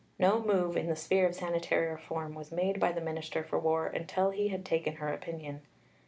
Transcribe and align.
No 0.17 0.41
move 0.43 0.75
in 0.77 0.87
the 0.87 0.95
sphere 0.95 1.27
of 1.27 1.35
sanitary 1.35 1.85
reform 1.87 2.33
was 2.33 2.51
made 2.51 2.79
by 2.79 2.91
the 2.91 2.99
Minister 3.01 3.43
for 3.43 3.59
War 3.59 3.85
until 3.85 4.31
he 4.31 4.47
had 4.47 4.65
taken 4.65 4.95
her 4.95 5.13
opinion. 5.13 5.61